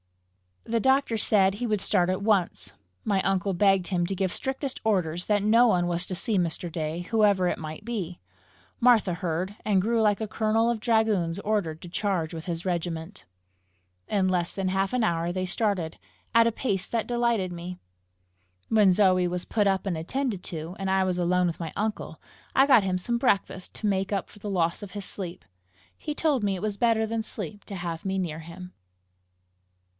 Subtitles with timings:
[0.63, 2.71] The doctor said he would start at once.
[3.03, 6.71] My uncle begged him to give strictest orders that no one was to see Mr.
[6.71, 8.19] Day, whoever it might be.
[8.79, 13.25] Martha heard, and grew like a colonel of dragoons ordered to charge with his regiment.
[14.07, 15.97] In less than half an hour they started
[16.33, 17.77] at a pace that delighted me.
[18.69, 22.19] When Zoe was put up and attended to, and I was alone with my uncle,
[22.55, 25.43] I got him some breakfast to make up for the loss of his sleep.
[25.97, 28.73] He told me it was better than sleep to have me near him.